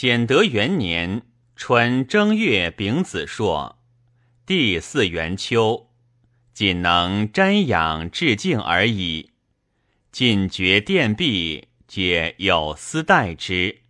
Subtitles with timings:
[0.00, 1.22] 显德元年
[1.56, 3.80] 春正月丙子朔，
[4.46, 5.90] 第四元秋，
[6.54, 9.32] 仅能瞻仰致敬而已。
[10.12, 13.80] 进爵殿壁，皆有司待之。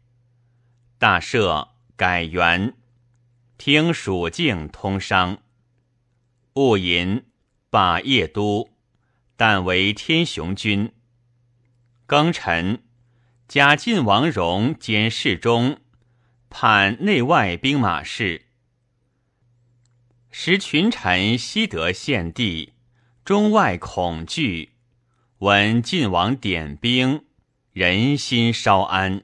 [0.96, 2.72] 大赦，改元，
[3.58, 5.42] 听蜀境通商。
[6.54, 7.26] 戊寅，
[7.68, 8.70] 罢邺都，
[9.36, 10.90] 但为天雄军。
[12.06, 12.82] 庚辰，
[13.46, 15.78] 加晋王荣兼侍中。
[16.50, 18.46] 判内外兵马事，
[20.30, 22.72] 时群臣悉得献帝，
[23.24, 24.72] 中外恐惧。
[25.38, 27.24] 闻晋王点兵，
[27.72, 29.22] 人心稍安。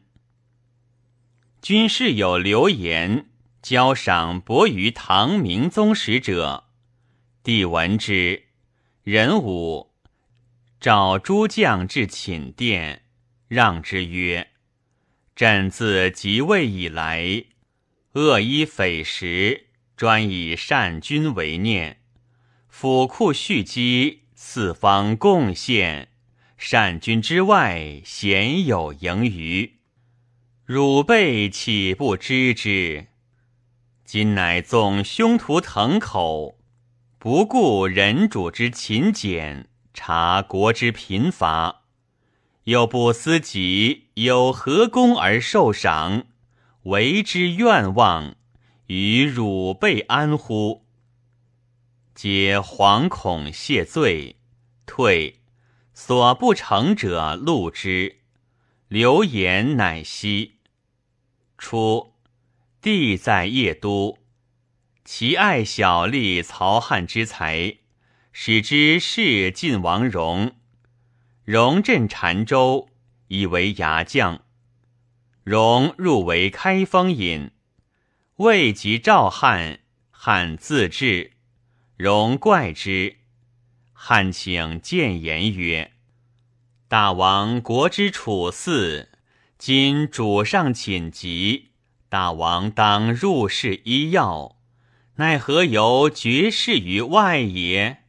[1.60, 3.30] 军士有流言，
[3.62, 6.68] 交赏薄于唐明宗使者，
[7.42, 8.44] 帝闻之，
[9.02, 9.92] 人武
[10.78, 13.02] 召诸将至寝殿，
[13.48, 14.53] 让之曰。
[15.36, 17.46] 朕自即位以来，
[18.12, 19.66] 恶衣匪食，
[19.96, 21.98] 专以善君为念，
[22.68, 26.10] 府库蓄积，四方贡献，
[26.56, 29.72] 善君之外，鲜有盈余。
[30.64, 33.08] 汝辈岂不知之？
[34.04, 36.60] 今乃纵凶徒腾口，
[37.18, 41.82] 不顾人主之勤俭，察国之贫乏。
[42.64, 46.26] 又不思己有何功而受赏，
[46.84, 48.36] 为之愿望，
[48.86, 50.84] 与汝辈安乎？
[52.14, 54.36] 皆惶恐谢罪，
[54.86, 55.40] 退。
[55.96, 58.20] 所不成者录之，
[58.88, 60.58] 流言乃息。
[61.58, 62.12] 初，
[62.80, 64.18] 帝在邺都，
[65.04, 67.78] 其爱小吏曹汉之才，
[68.32, 70.56] 使之事晋王荣。
[71.44, 72.88] 荣镇澶州，
[73.28, 74.42] 以为牙将。
[75.42, 77.50] 荣入为开封尹，
[78.36, 81.32] 未及召汉，汉自治。
[81.96, 83.18] 荣怪之，
[83.92, 85.92] 汉请谏言曰
[86.88, 89.08] ：“大王国之处嗣，
[89.58, 91.72] 今主上寝疾，
[92.08, 94.58] 大王当入室医药，
[95.16, 98.04] 奈何由绝世于外也？”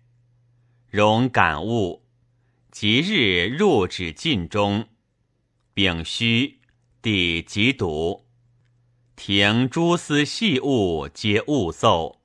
[0.89, 2.05] 荣感悟。
[2.71, 4.89] 即日入旨晋中，
[5.75, 6.61] 丙戌，
[7.01, 8.27] 帝即笃。
[9.17, 12.21] 廷诸司细务皆勿奏，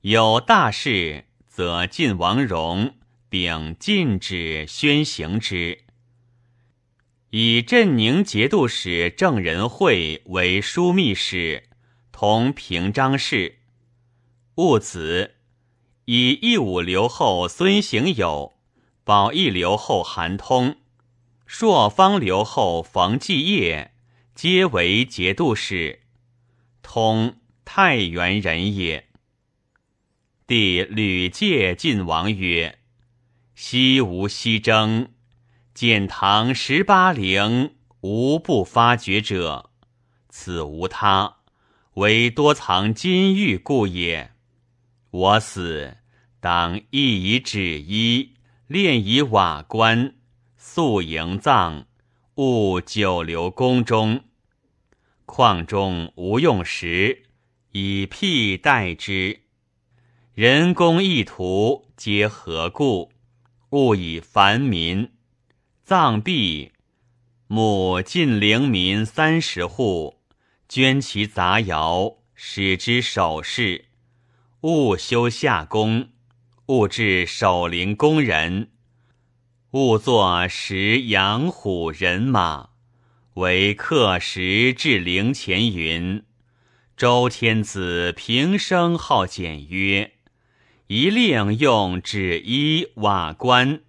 [0.00, 2.96] 有大事，则晋王荣
[3.28, 5.84] 并禁止宣行之。
[7.30, 11.68] 以镇宁节度使郑仁惠为枢密使，
[12.10, 13.60] 同平章事。
[14.56, 15.36] 戊子，
[16.06, 18.54] 以义武留后孙行友。
[19.04, 20.76] 保义留后韩通，
[21.52, 23.90] 朔方留后冯继业，
[24.36, 26.02] 皆为节度使。
[26.80, 29.08] 通太原人也。
[30.46, 32.78] 帝屡戒晋王曰
[33.56, 35.08] ：“昔无西征，
[35.74, 39.70] 建唐十八陵，无不发掘者。
[40.28, 41.38] 此无他，
[41.94, 44.30] 唯多藏金玉故也。
[45.10, 45.96] 我死，
[46.38, 48.34] 当亦以纸衣。”
[48.68, 50.14] 炼以瓦棺，
[50.72, 51.84] 素营葬，
[52.36, 54.20] 勿久留宫中。
[55.26, 57.24] 况中无用时，
[57.72, 59.40] 以辟代之。
[60.32, 63.10] 人工意图，皆何故？
[63.70, 65.10] 勿以凡民。
[65.82, 66.70] 葬毕，
[67.48, 70.20] 母近陵民三十户，
[70.68, 73.86] 捐其杂肴，使之首饰。
[74.60, 76.10] 勿修下宫。
[76.66, 78.70] 勿置守陵工人，
[79.72, 82.70] 勿作食羊虎人马，
[83.34, 86.24] 为刻石至陵前云：
[86.96, 90.14] 周天子平生好简约，
[90.88, 93.82] 一令用纸衣瓦棺，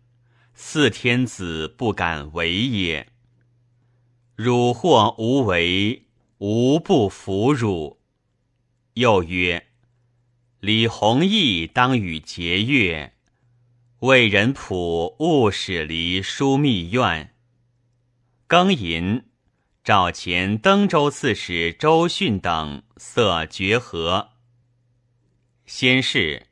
[0.54, 3.08] 四天子不敢为也。
[4.36, 6.06] 汝或无为，
[6.38, 8.00] 无不服汝。
[8.94, 9.66] 又曰。
[10.60, 13.11] 李弘毅当与节钺，
[14.02, 17.36] 魏仁溥勿使离枢密院。
[18.50, 19.26] 庚寅，
[19.84, 24.30] 召前登州刺史周训等色绝和。
[25.68, 26.48] 先是，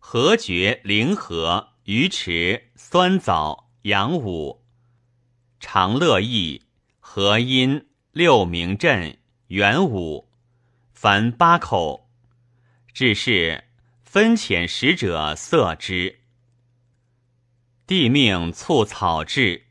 [0.00, 4.64] 何绝、灵河、鱼池、酸枣、杨武、
[5.60, 6.60] 长乐邑、
[6.98, 9.16] 河阴、六明镇、
[9.46, 10.28] 元武，
[10.92, 12.10] 凡八口。
[12.92, 13.62] 至是
[14.02, 16.22] 分遣使者色之。
[17.86, 19.64] 帝命促草制，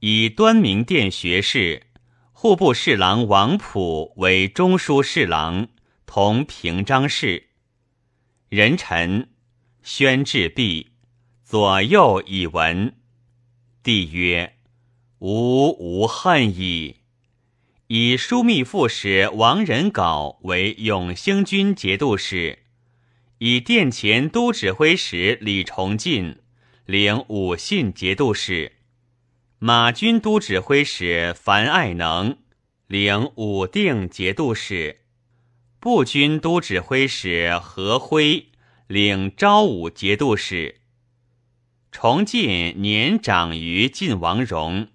[0.00, 1.88] 以端明殿学士、
[2.32, 5.68] 户部侍郎王溥为中书侍郎，
[6.06, 7.50] 同平章事。
[8.48, 9.28] 人臣
[9.82, 10.92] 宣至毕，
[11.44, 12.96] 左右以闻。
[13.82, 14.56] 帝曰
[15.20, 17.00] ：“吾无恨矣。”
[17.88, 22.60] 以枢密副使王仁镐为永兴军节度使，
[23.36, 26.38] 以殿前都指挥使李崇进
[26.86, 28.72] 领武信节度使。
[29.58, 32.36] 马军都指挥使樊爱能
[32.86, 35.00] 领武定节度使，
[35.80, 38.48] 步军都指挥使何辉
[38.86, 40.82] 领昭武节度使。
[41.90, 44.88] 崇进年长于晋王荣，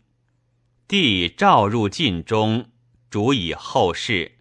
[0.87, 2.69] 帝召入晋中，
[3.09, 4.33] 主以后事，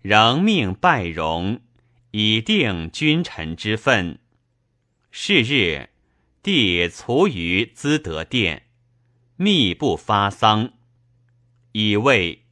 [0.00, 1.60] 仍命拜荣，
[2.10, 4.18] 以定君臣之分。
[5.12, 5.90] 是日，
[6.44, 8.66] 帝卒于资德殿。
[9.36, 10.74] 密不发丧，
[11.72, 12.44] 以为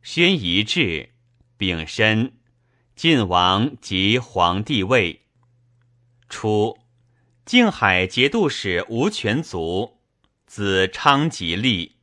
[0.00, 1.10] 宣仪志，
[1.58, 2.34] 丙申，
[2.94, 5.22] 晋王即皇帝位。
[6.28, 6.78] 初，
[7.44, 9.98] 靖海节度使吴权卒，
[10.46, 11.96] 子昌吉立；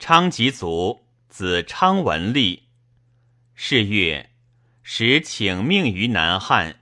[0.00, 2.64] 昌吉卒，子昌文立。
[3.54, 4.30] 是月，
[4.82, 6.79] 始请命于南汉。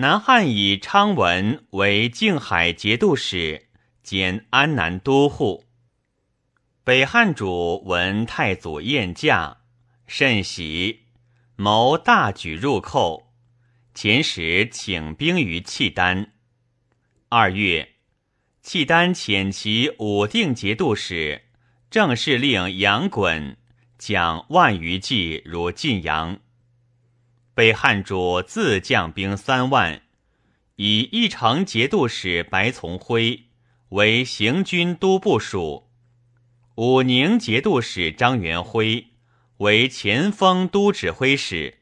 [0.00, 3.66] 南汉以昌文为静海节度使。
[4.04, 5.64] 兼安南都护。
[6.84, 9.58] 北汉主闻太祖宴驾，
[10.06, 11.00] 甚喜，
[11.56, 13.34] 谋大举入寇。
[13.92, 16.32] 前时请兵于契丹。
[17.28, 17.96] 二月，
[18.62, 21.42] 契丹遣其武定节度使、
[21.90, 23.56] 正式令杨衮
[23.98, 26.38] 将万余骑如晋阳。
[27.58, 30.02] 北汉主自将兵三万，
[30.76, 33.46] 以义城节度使白从辉。
[33.88, 35.88] 为行军都部署，
[36.76, 39.08] 武宁节度使张元辉
[39.56, 41.78] 为前锋都指挥使。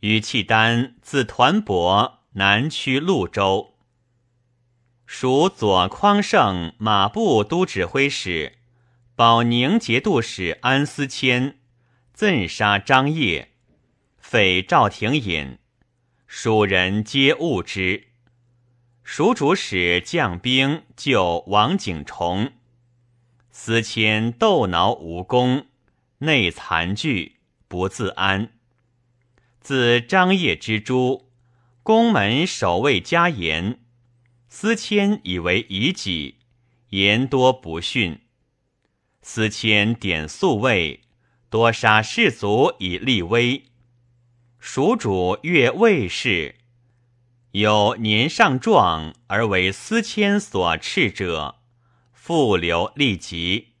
[0.00, 3.76] 与契丹自团泊南区潞州，
[5.06, 8.58] 属左匡胜马步都指挥使、
[9.16, 11.56] 保宁节度使安思谦
[12.12, 13.51] 赠杀张掖，
[14.32, 15.58] 匪赵廷隐，
[16.26, 18.04] 蜀人皆恶之。
[19.04, 22.50] 蜀主使将兵救王景崇，
[23.50, 25.66] 思迁斗挠无功，
[26.20, 28.54] 内残惧，不自安。
[29.60, 31.28] 自张掖之诛，
[31.82, 33.80] 宫门守卫加严，
[34.48, 36.36] 思迁以为遗己，
[36.88, 38.18] 言多不逊。
[39.20, 41.02] 思迁点宿卫，
[41.50, 43.64] 多杀士卒以立威。
[44.64, 46.54] 蜀主越魏氏。
[47.50, 51.56] 有年尚壮而为司迁所斥者，
[52.12, 53.72] 复留立即。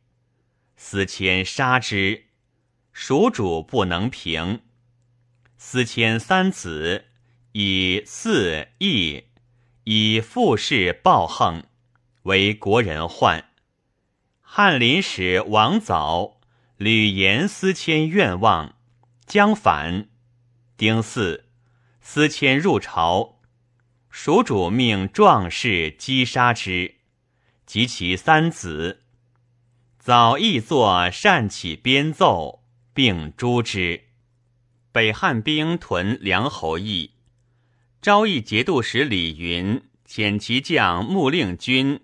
[0.74, 2.24] 司迁杀之，
[2.92, 4.62] 蜀主不能平。
[5.56, 7.04] 司迁三子
[7.52, 9.26] 以四义，
[9.84, 11.62] 以复氏暴横，
[12.24, 13.44] 为国人患。
[14.40, 16.40] 翰林使王藻
[16.76, 18.74] 屡言司迁愿望，
[19.24, 20.08] 将反。
[20.82, 21.44] 丁巳，
[22.00, 23.38] 司迁入朝。
[24.10, 26.96] 蜀主命壮士击杀之，
[27.64, 29.04] 及其三子。
[30.00, 34.08] 早亦作善起编奏，并诛之。
[34.90, 37.12] 北汉兵屯梁侯邑，
[38.00, 42.00] 昭义节度使李云遣其将穆令军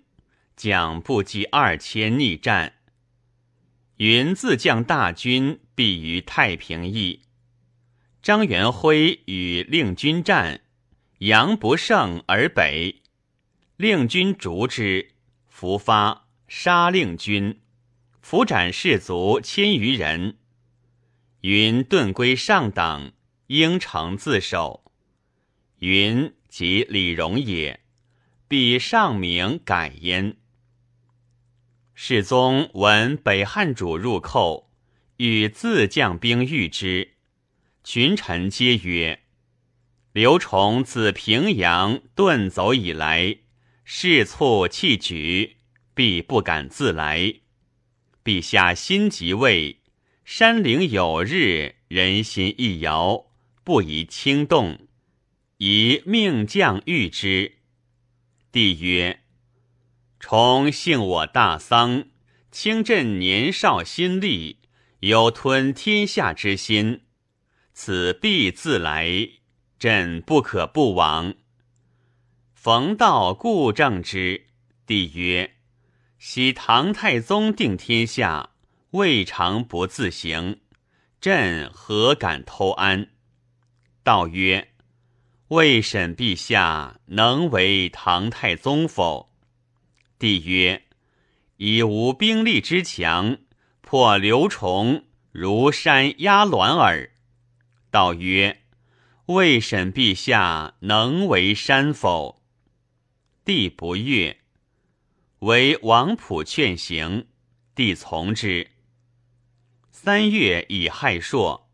[0.55, 2.75] 将步骑二千逆战。
[3.97, 7.23] 云自将大军避于太平邑。
[8.21, 10.61] 张元辉与令军战。
[11.19, 13.01] 阳不胜而北，
[13.75, 15.11] 令军逐之，
[15.49, 17.59] 伏发杀令军，
[18.21, 20.37] 伏斩士卒千余人。
[21.41, 23.11] 云遁归上党，
[23.47, 24.93] 应城自守。
[25.79, 27.81] 云即李荣也，
[28.47, 30.37] 必上名改焉。
[31.93, 34.71] 世宗闻北汉主入寇，
[35.17, 37.15] 欲自将兵御之，
[37.91, 39.21] 群臣皆曰。
[40.11, 43.37] 刘崇自平阳遁走以来，
[43.83, 45.57] 事促气举，
[45.95, 47.39] 必不敢自来。
[48.23, 49.79] 陛下新即位，
[50.23, 53.25] 山陵有日，人心易摇，
[53.63, 54.87] 不宜轻动，
[55.57, 57.53] 宜命将御之。
[58.51, 59.21] 帝曰
[60.21, 62.03] ：“崇幸我大丧，
[62.51, 64.59] 清朕年少心力，
[64.99, 67.01] 有吞天下之心，
[67.81, 69.29] 此必自来。”
[69.79, 71.33] 朕不可不往。
[72.53, 74.47] 逢道故正之。
[74.85, 75.53] 帝曰：
[76.17, 78.49] 昔唐太宗定天下，
[78.89, 80.59] 未尝不自行，
[81.21, 83.11] 朕何敢偷安？”
[84.03, 84.73] 道曰
[85.47, 89.31] ：“未审陛下能为唐太宗否？”
[90.19, 90.83] 帝曰
[91.55, 93.37] ：“以无兵力之强，
[93.79, 97.11] 破刘崇如山压卵耳。”
[97.91, 98.61] 道曰
[99.27, 102.41] ：“未审陛下能为山否？”
[103.45, 104.37] 帝不悦，
[105.39, 107.27] 为王普劝行，
[107.73, 108.71] 帝从之。
[109.91, 111.69] 三月乙亥朔，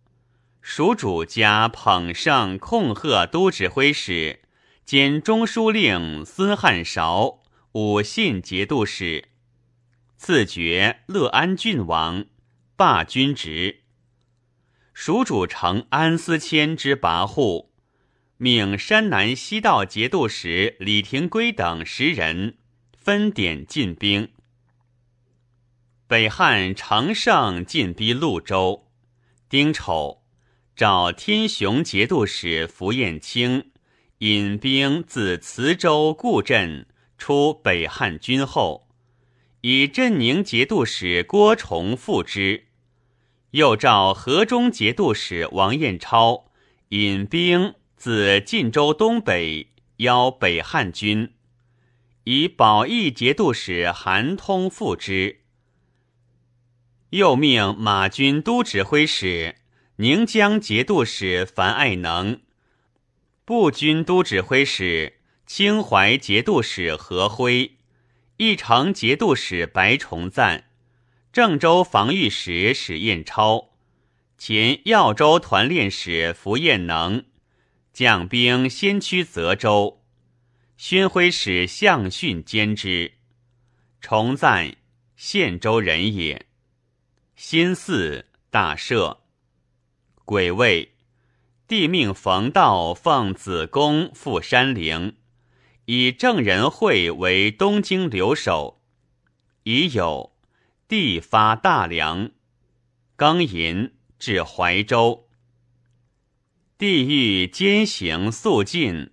[0.62, 4.42] 蜀主家捧圣控贺都指挥使
[4.86, 7.44] 兼中书令孙汉韶。
[7.74, 9.28] 武信节度使，
[10.18, 12.26] 赐爵乐安郡王，
[12.78, 13.84] 罢军职。
[14.98, 17.68] 蜀主承安思谦之跋扈，
[18.38, 22.56] 命山南西道节度使李廷圭等十人
[22.98, 24.30] 分点进兵。
[26.08, 28.88] 北汉乘胜进逼潞州，
[29.50, 30.24] 丁丑，
[30.78, 33.72] 召天雄节度使符彦卿
[34.20, 36.88] 引兵自磁州固镇。
[37.18, 38.88] 出北汉军后，
[39.60, 42.68] 以镇宁节度使郭崇复之，
[43.56, 46.52] 又召河中节度使王彦超
[46.90, 51.34] 引兵自晋州东北邀北汉军，
[52.26, 55.40] 以保义节度使韩通复之。
[57.12, 59.56] 又命马军都指挥使
[59.96, 62.42] 宁江节度使樊爱能、
[63.46, 65.22] 步军都指挥使。
[65.46, 67.78] 清淮节度使何辉，
[68.38, 70.72] 义城节度使白崇赞，
[71.36, 73.72] 郑州防御使史彦超，
[74.38, 77.26] 前耀州团练使符彦能，
[77.92, 80.02] 将兵先驱泽州，
[80.78, 83.16] 宣徽使向训兼之。
[84.00, 84.78] 崇赞，
[85.18, 86.46] 献州人也。
[87.36, 89.18] 新四大赦。
[90.24, 90.94] 癸未，
[91.68, 95.18] 帝命冯道奉子公赴山陵。
[95.84, 98.82] 以郑仁惠为东京留守，
[99.64, 100.32] 已有
[100.88, 102.30] 地发大梁，
[103.18, 105.28] 庚寅至怀州，
[106.78, 109.12] 地狱兼行肃进，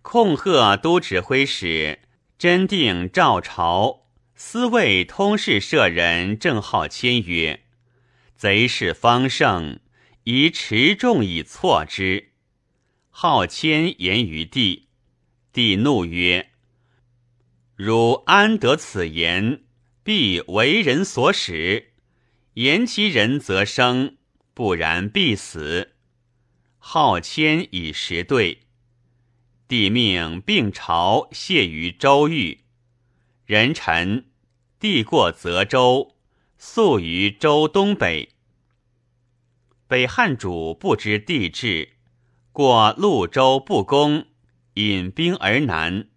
[0.00, 2.00] 控贺都指挥使
[2.38, 7.64] 真定赵朝司卫通事舍人郑浩谦曰
[8.34, 9.80] ：“贼势方盛，
[10.24, 12.32] 宜持重以挫之。”
[13.10, 14.88] 浩谦言于帝。
[15.52, 16.52] 帝怒曰
[17.76, 19.64] ：“汝安得此言？
[20.02, 21.92] 必为人所使。
[22.54, 24.16] 言其人则生，
[24.52, 25.92] 不然必死。”
[26.78, 28.62] 号迁以实对。
[29.68, 32.64] 帝命并朝谢于周狱。
[33.46, 34.26] 人臣，
[34.78, 36.16] 帝过泽州，
[36.58, 38.30] 宿于州东北。
[39.86, 41.96] 北汉主不知帝制，
[42.50, 44.26] 过潞州不攻。
[44.74, 46.08] 引兵而南，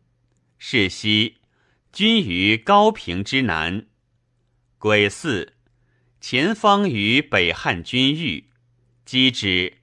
[0.58, 1.38] 是夕，
[1.96, 3.86] 军于高平之南。
[4.80, 5.54] 癸巳，
[6.20, 8.50] 前方与北汉军遇，
[9.06, 9.78] 击之，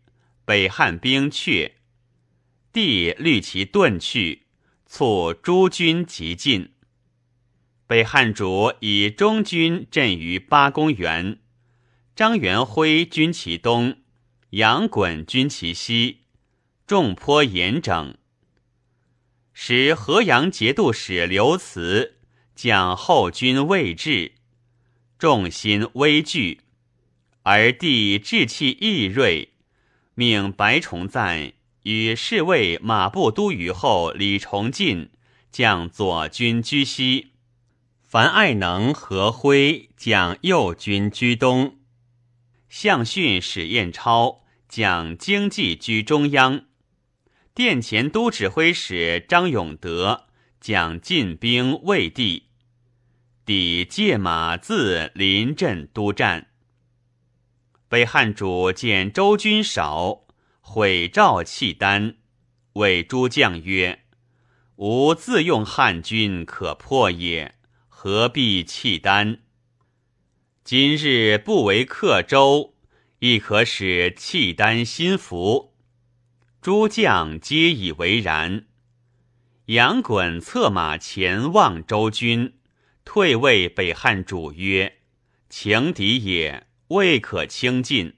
[0.44, 1.76] 北汉兵却。
[2.70, 4.42] 帝虑其遁去，
[4.84, 6.74] 促诸军急进。
[7.86, 11.38] 北汉主以中军镇于八公园，
[12.14, 14.02] 张元辉军其东，
[14.50, 16.24] 杨衮军其西，
[16.86, 18.14] 众颇严整。
[19.64, 22.16] 使河阳节度使刘慈
[22.56, 24.32] 将后军未至，
[25.20, 26.62] 众心危惧，
[27.44, 29.50] 而帝志气毅锐，
[30.16, 31.52] 命白崇赞
[31.84, 35.10] 与侍卫马步都虞候李崇进
[35.52, 37.28] 将左军居西，
[38.00, 41.76] 樊爱能、何辉将右军居东，
[42.68, 46.64] 向训史彦超将经济居中央。
[47.54, 50.26] 殿前都指挥使张永德
[50.58, 52.48] 将进兵魏地，
[53.44, 56.48] 抵借马自临阵督战。
[57.88, 60.24] 北汉主见周军少，
[60.62, 62.16] 毁赵契丹，
[62.72, 64.04] 谓诸将曰
[64.76, 67.56] ：“吾自用汉军可破也，
[67.88, 69.40] 何必契丹？
[70.64, 72.76] 今日不为克周，
[73.18, 75.71] 亦可使契丹心服。”
[76.62, 78.66] 诸将皆以为然。
[79.64, 82.54] 杨衮策马前望周军，
[83.04, 84.98] 退谓北汉主曰
[85.50, 88.14] ：“情敌也，未可轻进。”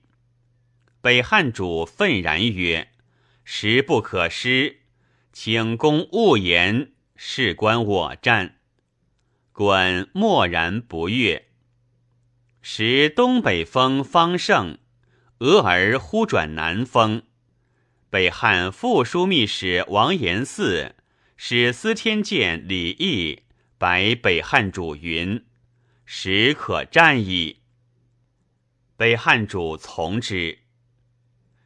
[1.01, 2.91] 北汉主愤然曰
[3.45, 4.81] ：“时不可失，
[5.33, 8.59] 请公勿言，事关我战。”
[9.57, 11.49] 衮默然不悦。
[12.61, 14.77] 时东北风方盛，
[15.39, 17.23] 俄而忽转南风。
[18.15, 20.93] 北汉副枢密使王延嗣
[21.37, 23.43] 使司天监李毅
[23.77, 25.45] 白北汉主云
[26.07, 27.57] ：“时可战矣。”
[28.97, 30.61] 北汉主从之。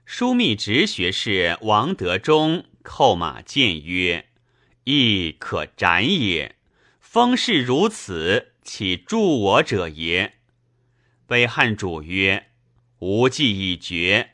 [0.06, 4.30] 枢密直学士王德忠叩马谏曰
[4.84, 6.56] ：“亦可斩也。
[6.98, 10.38] 风势如此，岂助我者也？”
[11.28, 12.46] 北汉主曰
[13.00, 14.30] ：“吾计已决。”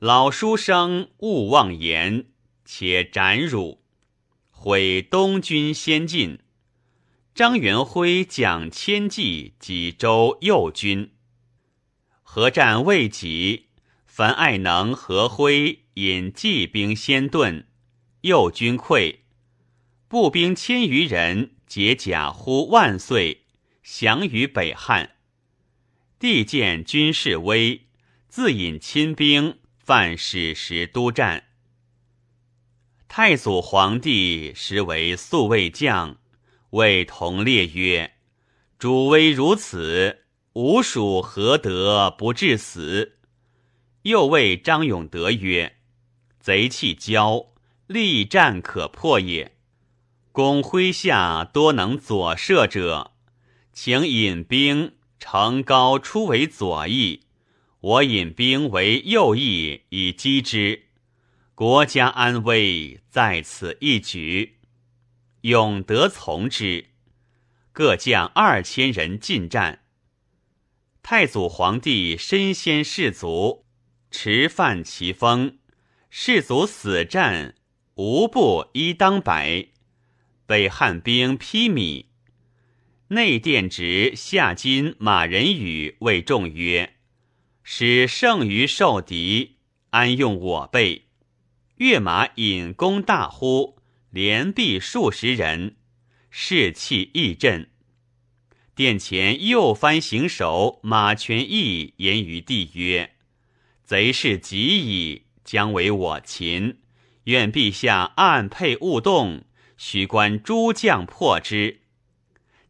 [0.00, 2.26] 老书生勿妄言，
[2.66, 3.80] 且斩汝，
[4.50, 6.40] 毁东军先进。
[7.34, 11.12] 张元辉将千骑济州右军，
[12.22, 13.68] 合战未及，
[14.04, 17.64] 樊爱能、何辉引骑兵先遁，
[18.20, 19.20] 右军溃，
[20.08, 23.46] 步兵千余人解甲呼万岁，
[23.82, 25.12] 降于北汉。
[26.18, 27.86] 帝见军势危，
[28.28, 29.58] 自引亲兵。
[29.86, 31.44] 犯史实督战，
[33.06, 36.16] 太祖皇帝实为宿卫将，
[36.70, 38.14] 谓同列曰
[38.80, 40.24] ：“主威如此，
[40.54, 43.18] 吾属何得不至死？”
[44.02, 45.76] 又谓张永德曰
[46.40, 47.50] ：“贼气骄，
[47.86, 49.56] 力战可破也。
[50.32, 53.12] 公麾下多能左射者，
[53.72, 57.20] 请引兵乘高出为左翼。”
[57.86, 60.86] 我引兵为右翼以击之，
[61.54, 64.56] 国家安危在此一举。
[65.42, 66.86] 永德从之，
[67.70, 69.84] 各将二千人进战。
[71.00, 73.64] 太祖皇帝身先士卒，
[74.10, 75.58] 持犯其锋，
[76.10, 77.54] 士卒死战，
[77.94, 79.68] 无不一当百。
[80.44, 82.06] 北汉兵披靡，
[83.10, 86.95] 内殿直下金马仁宇谓众曰。
[87.68, 89.56] 使胜于受敌，
[89.90, 91.06] 安用我辈？
[91.78, 95.74] 跃马引弓大呼，连毙数十人，
[96.30, 97.68] 士气亦振。
[98.76, 103.16] 殿前右藩行首马全义言于帝曰
[103.82, 106.78] ：“贼势急矣，将为我擒。
[107.24, 109.44] 愿陛下暗配勿动，
[109.76, 111.80] 须观诸将破之。”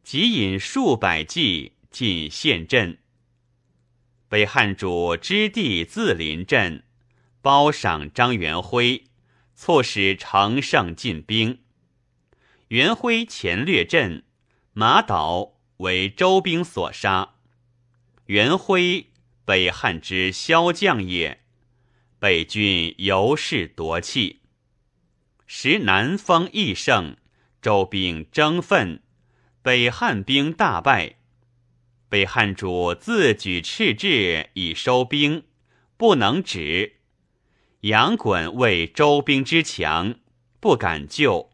[0.02, 2.96] 即引数百骑进陷阵。
[4.36, 6.84] 北汉主知地自临阵，
[7.40, 9.04] 褒赏张元辉，
[9.54, 11.60] 促使乘胜进兵。
[12.68, 14.24] 元辉前略阵，
[14.74, 17.36] 马岛为周兵所杀。
[18.26, 19.06] 元辉，
[19.46, 21.40] 北汉之骁将也。
[22.18, 24.42] 北军由是夺气。
[25.46, 27.16] 时南风亦盛，
[27.62, 29.02] 周兵争奋，
[29.62, 31.20] 北汉兵大败。
[32.08, 35.42] 北汉主自举赤志以收兵，
[35.96, 37.00] 不能止。
[37.80, 40.14] 杨衮为周兵之强，
[40.60, 41.50] 不敢救，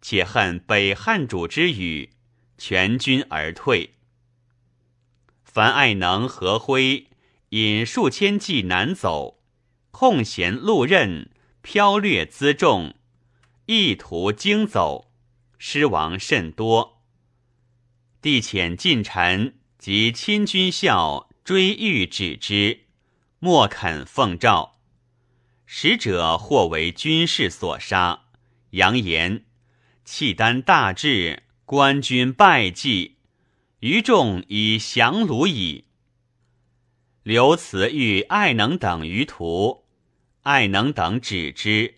[0.00, 2.10] 且恨北汉主之语，
[2.58, 3.94] 全军而退。
[5.44, 7.08] 樊爱能、何辉
[7.50, 9.40] 引数千骑南走，
[9.92, 12.94] 空闲路任，飘掠辎重，
[13.66, 15.12] 意图惊走，
[15.58, 17.02] 失亡甚多。
[18.20, 19.60] 帝遣近臣。
[19.82, 22.82] 及亲军校追欲止之，
[23.40, 24.76] 莫肯奉诏。
[25.66, 28.26] 使者或为军士所杀，
[28.70, 29.44] 扬言
[30.04, 33.16] 契丹大至，官军败绩，
[33.80, 35.86] 余众已降虏矣。
[37.24, 39.84] 刘慈欲爱能等于途，
[40.42, 41.96] 爱能等止之，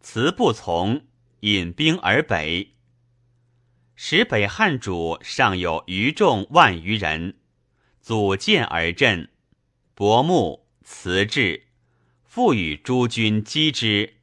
[0.00, 1.06] 慈不从，
[1.38, 2.74] 引兵而北。
[3.94, 7.36] 使北汉主尚有余众万余人，
[8.00, 9.30] 组建而阵，
[9.94, 11.66] 薄暮辞至，
[12.24, 14.14] 复与诸军击之。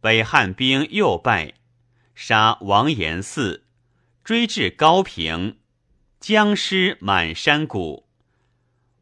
[0.00, 1.54] 北汉兵又败，
[2.14, 3.62] 杀王延嗣，
[4.22, 5.58] 追至高平，
[6.20, 8.06] 僵尸满山谷，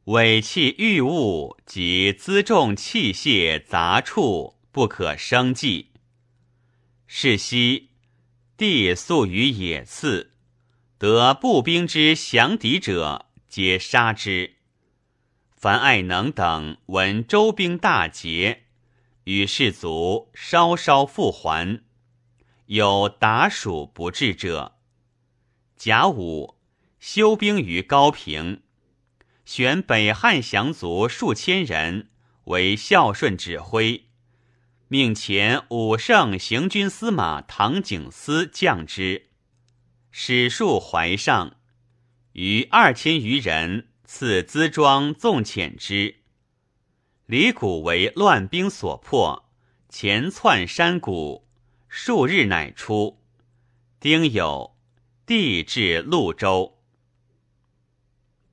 [0.05, 5.91] 尾弃玉物及辎重器械杂处，不可生计。
[7.07, 7.88] 是夕。
[8.59, 10.33] 帝宿于野次，
[10.99, 14.57] 得步兵之降敌者，皆杀之。
[15.55, 18.65] 樊爱能等闻周兵大捷，
[19.23, 21.85] 与士卒稍稍复还，
[22.67, 24.79] 有达蜀不至者。
[25.77, 26.57] 甲午，
[26.99, 28.63] 休兵于高平，
[29.45, 32.11] 选北汉降卒数千人
[32.47, 34.08] 为孝顺指挥。
[34.91, 39.27] 命前武圣行军司马唐景思降之，
[40.11, 41.57] 史数怀上，
[42.33, 46.23] 余二千余人赐辎装纵遣之。
[47.27, 49.51] 李谷为乱兵所破，
[49.91, 51.47] 前窜山谷，
[51.87, 53.23] 数日乃出。
[54.01, 54.73] 丁酉，
[55.27, 56.79] 帝至潞州。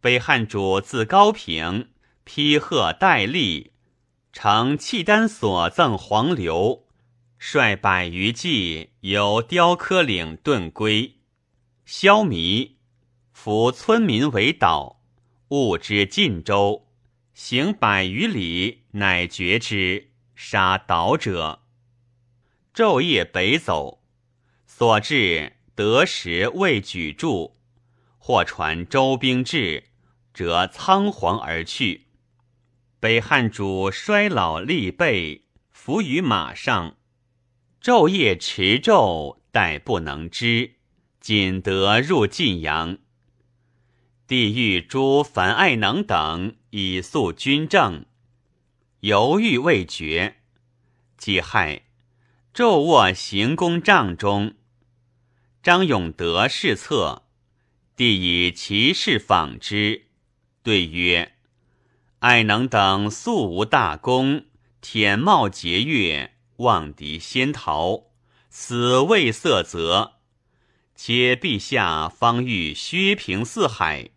[0.01, 1.91] 北汉主自高平，
[2.25, 3.71] 披贺戴笠，
[4.37, 6.83] 乘契丹所赠黄流，
[7.39, 11.19] 率百余骑由雕刻岭遁归。
[11.85, 12.73] 消弭，
[13.31, 14.99] 扶村民为岛，
[15.47, 16.85] 误之晋州，
[17.33, 21.61] 行百余里，乃绝之，杀岛者。
[22.73, 24.03] 昼夜北走，
[24.67, 27.55] 所至得时未举住，
[28.17, 29.85] 或传周兵至。
[30.33, 32.04] 则仓皇而去。
[33.05, 36.97] 北汉主衰老力背，伏于马上，
[37.79, 40.77] 昼夜持昼，待不能支，
[41.19, 42.97] 仅得入晋阳。
[44.25, 48.05] 帝欲诛樊爱能等以肃军政，
[49.01, 50.37] 犹豫未决。
[51.15, 51.83] 己亥，
[52.55, 54.55] 昼卧行宫帐中，
[55.61, 57.21] 张永德侍侧，
[57.95, 60.07] 帝以骑士访之。
[60.63, 61.33] 对曰
[62.19, 64.45] ：“爱能等素无大功，
[64.81, 68.05] 舔冒劫越，望敌先逃，
[68.49, 70.13] 死未色泽。
[70.95, 74.11] 且陛下方欲削平四海，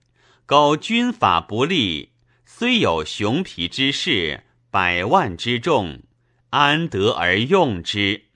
[0.46, 2.12] 苟军法不利，
[2.46, 6.02] 虽有熊皮之士，百万之众，
[6.50, 8.26] 安得而用之？”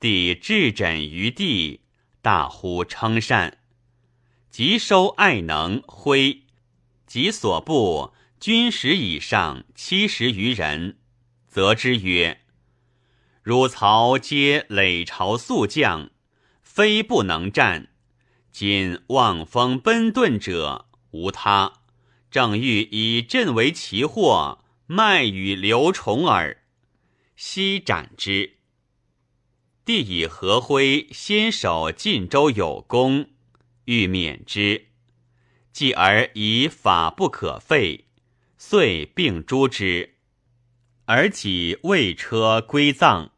[0.00, 1.82] 帝置枕于地，
[2.22, 3.58] 大呼称善，
[4.50, 6.42] 即收爱能挥，
[7.06, 10.98] 即所部军十以上七十余人，
[11.48, 12.42] 则之曰
[13.42, 16.10] ：“汝曹皆累朝宿将，
[16.60, 17.88] 非不能战。
[18.52, 21.80] 今望风奔遁者无他，
[22.30, 26.62] 正欲以朕为其祸，卖与刘崇耳。
[27.36, 28.58] 悉斩之。”
[29.86, 33.30] 帝以何辉先守晋州有功，
[33.86, 34.88] 欲免之。
[35.72, 38.05] 继而以法不可废，
[38.58, 40.14] 遂并诛之，
[41.04, 43.32] 而己未车归葬。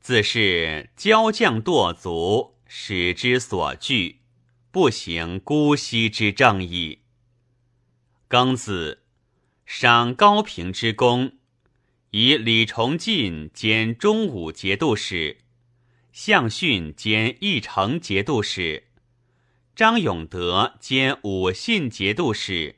[0.00, 4.20] 自是骄将堕卒，使之所惧，
[4.70, 7.00] 不行姑息之正义。
[8.28, 9.02] 庚子，
[9.64, 11.38] 赏高平之功，
[12.10, 15.38] 以李崇进兼中武节度使，
[16.12, 18.84] 向训兼义城节度使。
[19.74, 22.76] 张永德兼武信节度使，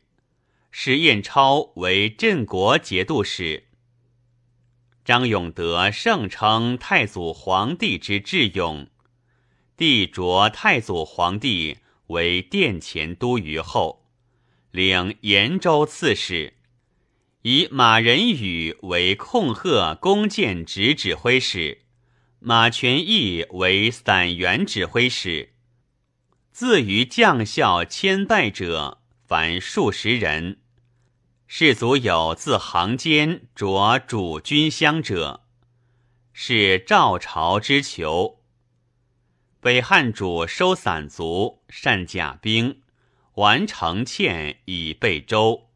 [0.70, 3.64] 使彦超为镇国节度使。
[5.04, 8.88] 张永德盛称太祖皇帝之智勇，
[9.76, 11.78] 帝擢太祖皇帝
[12.08, 14.06] 为殿前都虞候，
[14.70, 16.54] 领延州刺史，
[17.42, 21.82] 以马仁宇为控贺弓箭直指挥使，
[22.38, 25.54] 马全义为散员指挥使。
[26.52, 28.97] 自于将校千拜者，
[29.28, 30.56] 凡数十人。
[31.46, 35.44] 士卒有自行间着主军相者，
[36.32, 38.40] 是赵朝之囚。
[39.60, 42.80] 北汉主收散卒，善甲兵，
[43.34, 45.68] 完成堑以备周。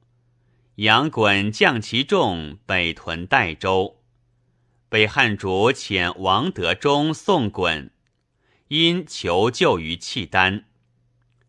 [0.76, 4.00] 杨衮将其众北屯代州。
[4.88, 7.90] 北汉主遣王德忠送衮，
[8.68, 10.64] 因求救于契丹。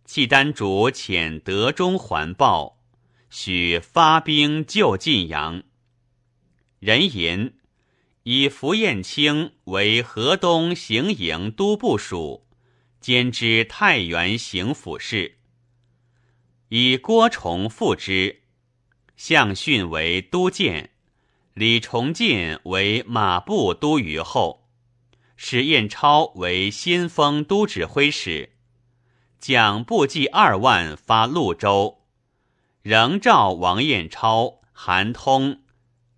[0.06, 2.78] 契丹主遣德中还报，
[3.30, 5.64] 许发兵救晋阳。
[6.80, 7.54] 人言
[8.24, 12.46] 以符彦卿为河东行营都部署，
[13.00, 15.38] 兼知太原行府事。
[16.68, 18.42] 以郭崇复之，
[19.16, 20.92] 向训为都监，
[21.54, 24.68] 李崇进为马步都虞候，
[25.38, 28.53] 使彦超为先锋都指挥使。
[29.44, 32.00] 将部骑二万发潞州，
[32.82, 35.64] 仍召王彦超、韩通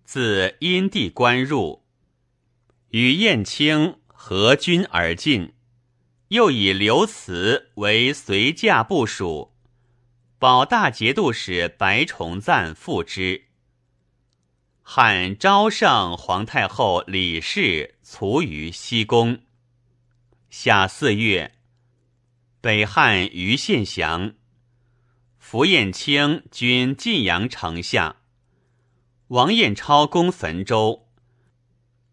[0.04, 1.82] 自阴地关入，
[2.90, 5.54] 与燕青合军而进。
[6.28, 9.56] 又以刘慈为随驾部署，
[10.38, 13.46] 保大节度使白崇赞复之。
[14.82, 19.40] 汉昭圣皇太后李氏卒于西宫。
[20.48, 21.55] 夏四月。
[22.66, 24.34] 北汉于献降，
[25.38, 28.16] 符彦卿军晋阳城下，
[29.28, 31.06] 王彦超攻汾州。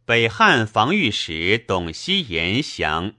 [0.05, 3.15] 北汉防御使董希言降，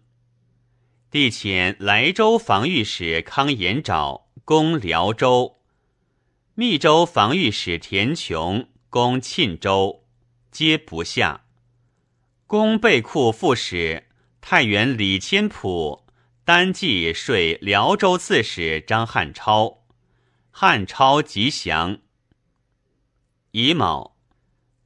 [1.10, 5.56] 帝遣莱州防御使康延沼攻辽州，
[6.54, 10.04] 密州防御使田琼攻沁州，
[10.52, 11.44] 皆不下。
[12.46, 14.06] 攻备库副使
[14.40, 16.03] 太原李千甫
[16.44, 19.84] 单骑说辽州刺史张汉超，
[20.50, 22.00] 汉超即降。
[23.52, 24.16] 乙卯，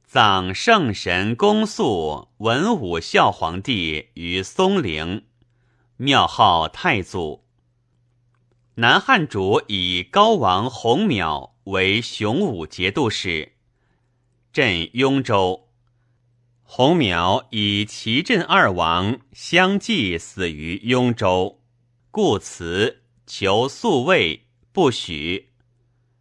[0.05, 5.25] 葬圣神公肃文武孝皇帝于松陵，
[5.97, 7.43] 庙号太祖。
[8.75, 11.51] 南汉主以高王弘淼。
[11.65, 13.51] 为雄武节度使，
[14.51, 15.68] 镇雍州。
[16.71, 21.63] 洪苗以齐镇二王相继死于雍州，
[22.11, 25.49] 故辞求宿卫不许。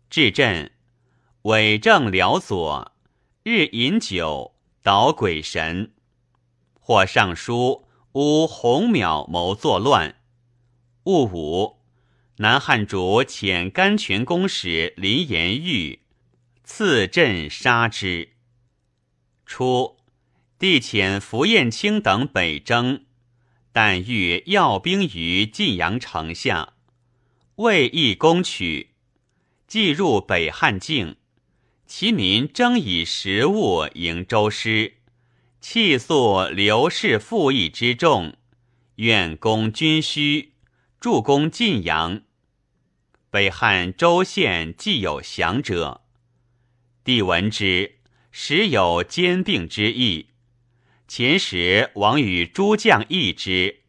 [0.09, 0.73] 至镇，
[1.43, 2.93] 伪证辽左，
[3.43, 5.93] 日饮酒，捣鬼神。
[6.81, 10.17] 或上书诬洪淼谋作乱。
[11.03, 11.77] 戊午。
[12.39, 16.01] 南汉主遣甘泉公使林延玉
[16.65, 18.31] 刺阵杀之。
[19.45, 19.98] 初，
[20.59, 23.05] 帝遣符彦卿等北征，
[23.71, 26.73] 但欲要兵于晋阳城下，
[27.55, 28.91] 未易攻取，
[29.69, 31.15] 既入北汉境，
[31.87, 34.95] 其民争以食物迎周师，
[35.61, 38.35] 气诉刘氏赋役之众，
[38.97, 40.55] 愿攻军需，
[40.99, 42.23] 助攻晋阳。
[43.31, 46.03] 北汉州县既有降者，
[47.05, 47.99] 帝闻之，
[48.33, 50.31] 时有兼并之意。
[51.09, 53.81] 前时王与诸将议之，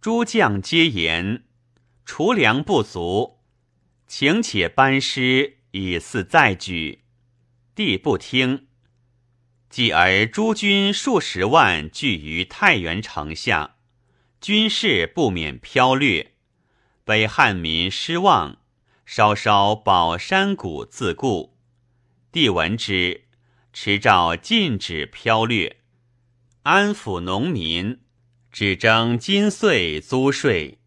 [0.00, 1.42] 诸将皆言
[2.04, 3.40] 储粮不足，
[4.06, 7.02] 请且班师以俟再举。
[7.74, 8.68] 帝不听。
[9.68, 13.74] 继而诸军数十万聚于太原城下，
[14.40, 16.34] 军事不免飘掠。
[17.04, 18.58] 北汉民失望，
[19.04, 21.58] 稍稍保山谷自固。
[22.30, 23.24] 帝闻之，
[23.72, 25.78] 持诏禁止飘掠，
[26.62, 27.98] 安抚农民，
[28.52, 30.78] 只征金岁租税，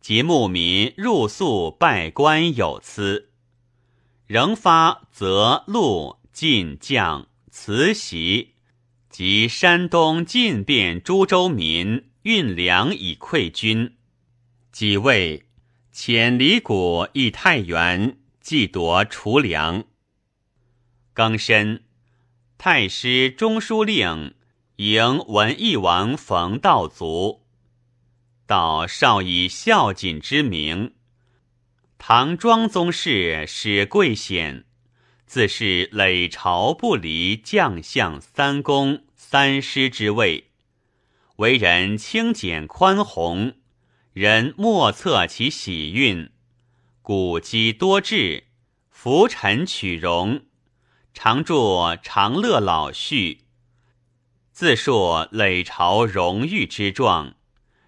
[0.00, 3.30] 及牧民入宿拜官有司，
[4.26, 8.54] 仍发则路进将慈袭，
[9.08, 13.94] 及山东进便诸州民运粮以馈军。
[14.72, 15.44] 几位
[15.94, 19.84] 遣李谷诣太原，既夺储粮。
[21.14, 21.84] 庚申，
[22.58, 24.34] 太师中书令
[24.78, 27.42] 迎文义王冯道卒，
[28.44, 30.94] 道少以孝谨之名。
[31.96, 34.64] 唐庄宗室史贵显，
[35.26, 40.50] 自是累朝不离将相三公三师之位，
[41.36, 43.54] 为人清简宽宏。
[44.12, 46.32] 人莫测其喜运，
[47.00, 48.48] 古积多智，
[48.90, 50.42] 浮沉取容，
[51.12, 53.43] 常著长乐老序，
[54.54, 57.34] 自述累朝荣誉之状，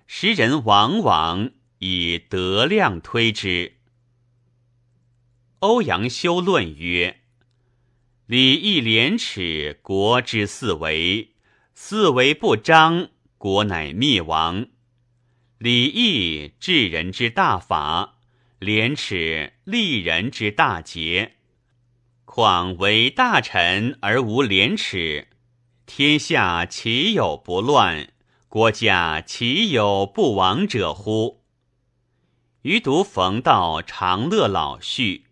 [0.08, 3.76] 时人往往以德量推之。
[5.60, 7.20] 欧阳修论曰
[8.26, 11.34] ：“礼义廉耻，国之四维；
[11.72, 14.66] 四维不张，国乃灭亡。”
[15.58, 18.18] 礼义治人之大法，
[18.58, 21.36] 廉耻利人之大节。
[22.24, 25.28] 况为大臣而无廉耻，
[25.86, 28.12] 天下岂有不乱？
[28.48, 31.42] 国家岂有不亡者乎？
[32.62, 35.26] 余独逢道长乐老序，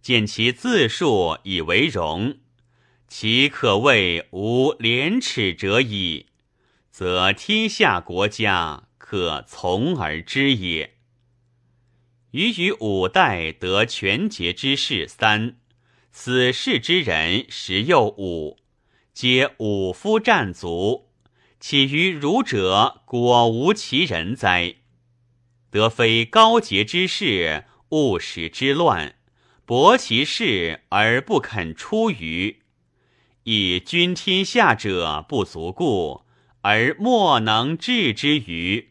[0.00, 2.38] 见其自述以为荣，
[3.08, 6.26] 其可谓无廉耻者矣，
[6.90, 8.84] 则天下国家。
[8.98, 10.96] 可从而知也。
[12.32, 15.58] 余于五代得权节之士三，
[16.10, 18.58] 死士之人十又五，
[19.16, 21.08] 皆武夫战卒，
[21.58, 24.74] 岂于儒者果无其人哉？
[25.70, 29.14] 得非高洁之士，务使之乱，
[29.64, 32.60] 博其事而不肯出于，
[33.44, 36.26] 以君天下者不足故，
[36.60, 38.90] 而莫能治之于。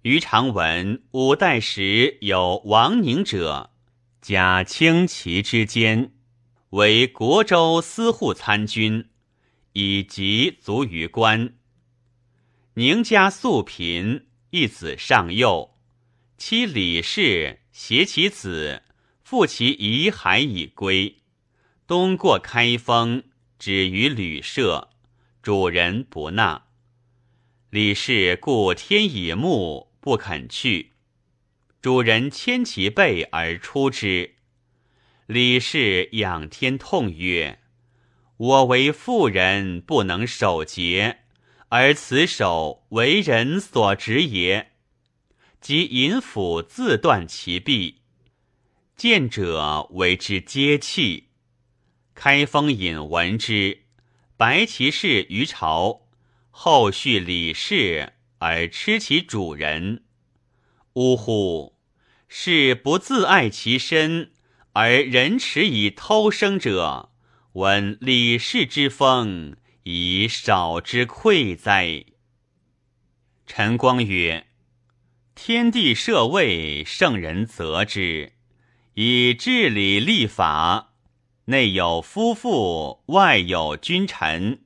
[0.00, 3.72] 余常闻五代时有王宁者，
[4.22, 6.13] 假轻骑之间，
[6.74, 9.08] 为国州司户参军，
[9.74, 11.54] 以及卒于官。
[12.74, 15.76] 宁家素贫，一子尚幼，
[16.36, 18.82] 妻李氏携其子，
[19.22, 21.22] 复其遗骸以归。
[21.86, 23.22] 东过开封，
[23.56, 24.90] 止于旅社，
[25.40, 26.64] 主人不纳。
[27.70, 29.92] 李氏故天以木。
[30.00, 30.92] 不肯去，
[31.80, 34.33] 主人牵其背而出之，
[35.26, 37.60] 李氏仰天痛曰
[38.36, 41.20] ：“我为妇人，不能守节，
[41.70, 44.72] 而此守为人所执也。”
[45.62, 48.02] 即引斧自断其臂，
[48.96, 51.30] 见者为之皆泣。
[52.14, 53.84] 开封尹闻之，
[54.36, 56.02] 白其事于朝，
[56.50, 60.04] 后续李氏而吃其主人。
[60.92, 61.78] 呜呼！
[62.28, 64.33] 是不自爱其身，
[64.76, 67.12] 而人耻以偷生者，
[67.52, 72.06] 闻李氏之风，以少之愧哉？
[73.46, 74.48] 陈光曰。
[75.36, 78.32] 天地设位，圣人择之，
[78.94, 80.94] 以治理立法。
[81.44, 84.64] 内有夫妇，外有君臣。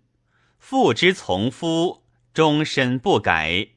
[0.59, 3.73] 父之从夫，终身不改；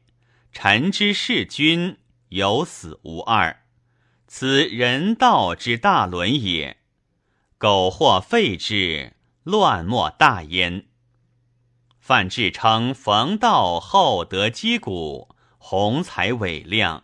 [0.54, 1.98] 臣之事君，
[2.30, 3.61] 有死无二。
[4.34, 6.78] 此人道之大伦也。
[7.58, 9.12] 苟或废之，
[9.44, 10.86] 乱莫大焉。
[12.00, 15.36] 范志称冯道厚德积谷。
[15.58, 17.04] 宏才伟亮，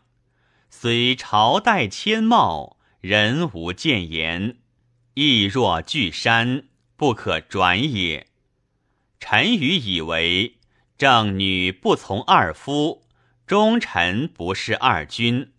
[0.69, 4.59] 虽朝代千茂，人无谏言，
[5.13, 6.63] 亦若巨山，
[6.95, 8.27] 不可转也。
[9.19, 10.55] 臣愚以为，
[10.97, 13.03] 正女不从二夫，
[13.45, 15.51] 忠臣不是二君。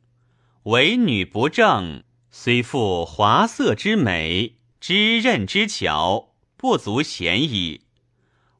[0.69, 7.87] 为女不正，虽负华色之美，知任之巧，不足贤矣；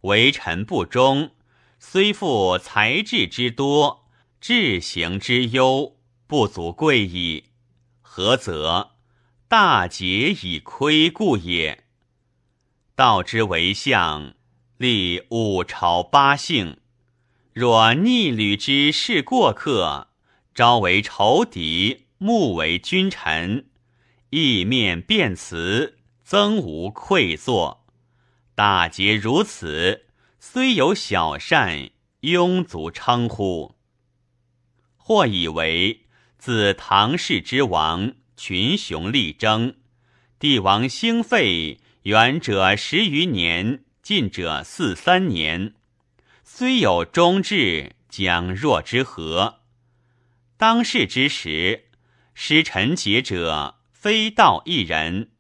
[0.01, 1.33] 为臣不忠，
[1.79, 4.07] 虽负才智之多。
[4.41, 7.45] 志行之忧不足贵矣，
[8.01, 8.93] 何则？
[9.47, 11.85] 大节以亏故也。
[12.95, 14.33] 道之为相，
[14.79, 16.79] 立五朝八姓。
[17.53, 20.08] 若逆旅之事过客，
[20.59, 23.67] 朝为仇敌，暮为君臣，
[24.31, 27.87] 意面辩辞，曾无愧作。
[28.57, 30.07] 大节如此，
[30.41, 31.91] 虽有小善，
[32.23, 33.77] 庸足称乎？
[34.97, 36.07] 或以为
[36.39, 39.77] 自唐氏之亡，群雄力争，
[40.41, 45.75] 帝王兴废，远者十余年，近者四三年。
[46.43, 49.58] 虽有忠志，将若之何？
[50.59, 51.85] 当世之时，
[52.35, 55.31] 失臣节者非道一人，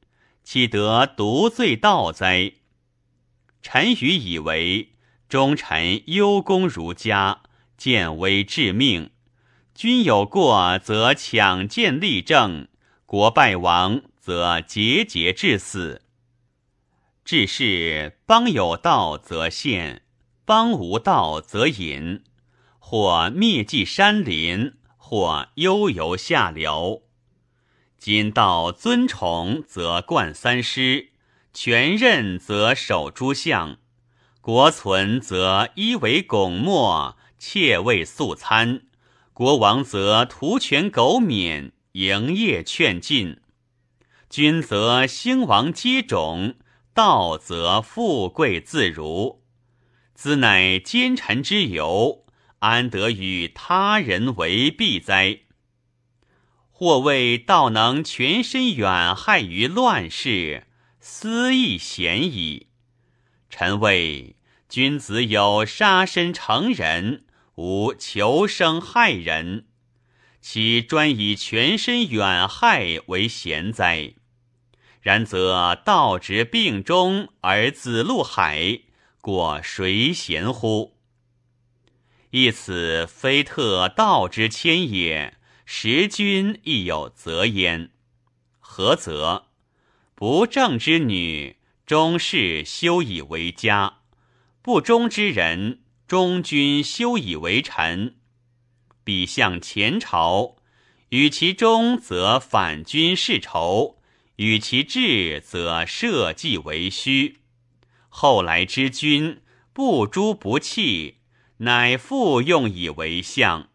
[0.44, 2.52] 岂得独罪道哉？
[3.60, 4.92] 臣愚以为
[5.28, 7.42] 忠臣忧功如家，
[7.76, 9.10] 见危致命。
[9.74, 12.68] 君有过，则抢剑立正；
[13.04, 16.02] 国败亡，则节节致死。
[17.24, 20.02] 治世邦有道则宪，
[20.44, 22.22] 邦无道则隐。
[22.78, 24.77] 或灭迹山林，
[25.08, 27.04] 或悠游下流。
[27.96, 31.12] 今道尊崇，则冠三师；
[31.54, 33.78] 权任则守诸相；
[34.42, 38.82] 国存，则一为拱墨，窃为素餐。
[39.32, 43.38] 国王则图权苟免，营业劝进；
[44.28, 46.56] 君则兴亡皆种，
[46.92, 49.42] 道则富贵自如。
[50.14, 52.26] 兹乃奸臣之由，
[52.60, 55.40] 安得与他人为弊哉？
[56.70, 60.66] 或谓道能全身远害于乱世，
[61.00, 62.68] 私亦贤矣。
[63.48, 64.36] 臣谓
[64.68, 67.24] 君子有杀身成仁。
[67.60, 69.66] 无求生害人，
[70.40, 74.14] 其专以全身远害为贤哉？
[75.00, 78.82] 然则道直病中而子路海，
[79.20, 80.97] 过谁贤乎？
[82.30, 87.90] 亦此非特道之谦也，时君亦有责焉。
[88.58, 89.46] 何则？
[90.14, 94.00] 不正之女，终是修以为家；
[94.62, 95.80] 不忠之人。
[96.08, 98.16] 忠君修以为臣，
[99.04, 100.56] 彼向前朝，
[101.10, 103.98] 与其忠则反君事仇，
[104.36, 107.40] 与其智则社稷为虚。
[108.08, 109.42] 后来之君
[109.74, 111.17] 不诛不弃，
[111.58, 113.68] 乃复用以为相。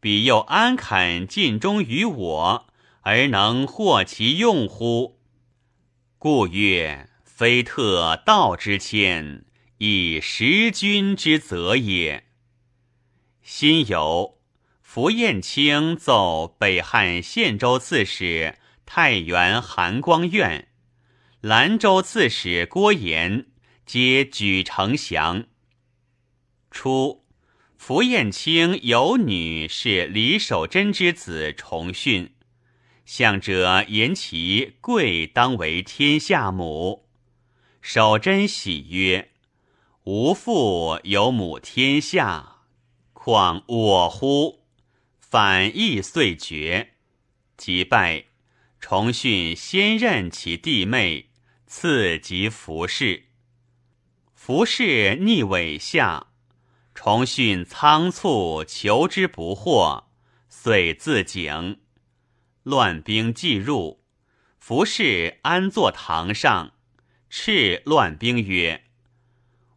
[0.00, 2.66] 彼又安肯尽忠于我，
[3.00, 5.18] 而能获其用乎？
[6.18, 9.44] 故曰：非特道之谦。
[9.78, 12.24] 以时君之责也。
[13.42, 14.38] 心有，
[14.80, 20.68] 符彦卿奏北汉献州刺史太原韩光愿、
[21.40, 23.46] 兰州刺史郭延
[23.84, 25.46] 皆举城降。
[26.74, 27.24] 初，
[27.78, 32.34] 符彦卿有女是李守贞之子重训，
[33.06, 37.06] 向者言其贵当为天下母，
[37.80, 39.30] 守贞喜曰
[40.02, 42.64] ：“吾父有母天下，
[43.12, 44.64] 况我乎？”
[45.20, 46.94] 反意遂绝。
[47.56, 48.24] 即拜，
[48.80, 51.30] 重训先任其弟妹，
[51.66, 53.26] 次及服侍。
[54.34, 56.26] 服侍逆尾下，
[56.94, 60.04] 重训仓促求之不获，
[60.48, 61.80] 遂自警。
[62.62, 64.02] 乱兵既入，
[64.58, 66.72] 服侍安坐堂上，
[67.28, 68.84] 斥乱兵曰：“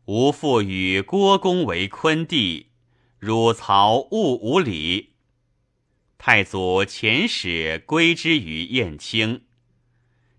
[0.06, 2.70] 吾父与郭公为昆弟，
[3.20, 5.16] 汝曹勿无礼。”
[6.18, 9.44] 太祖遣使归之于燕青，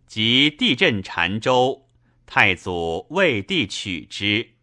[0.06, 1.88] 及地震澶州，
[2.24, 4.54] 太祖为帝取之，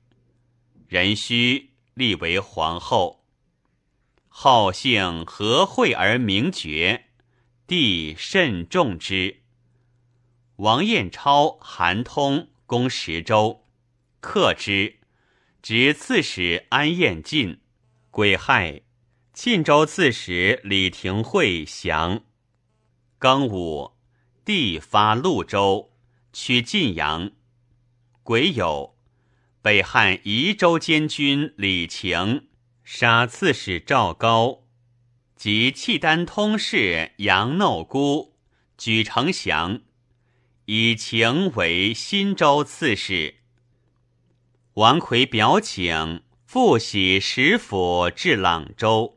[0.87, 3.25] 壬戌立为皇后。
[4.27, 7.05] 后姓何惠而名绝。
[7.67, 9.41] 帝甚重之。
[10.57, 13.65] 王彦超、韩通攻石州，
[14.21, 14.99] 克之，
[15.63, 17.59] 执刺史安彦进。
[18.11, 18.81] 癸亥，
[19.33, 22.23] 沁州刺史李廷惠降。
[23.19, 23.93] 庚午，
[24.45, 25.91] 帝发潞州，
[26.31, 27.31] 取晋阳。
[28.21, 28.94] 癸酉，
[29.65, 32.49] 北汉宜州监军李晴
[32.83, 34.67] 杀刺史赵高。
[35.35, 38.35] 及契丹通事杨耨姑
[38.77, 39.81] 举城降，
[40.65, 43.37] 以情为新州刺史。
[44.75, 49.14] 王魁表请复徙石府至朗州。